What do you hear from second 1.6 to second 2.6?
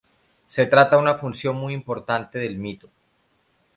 importante del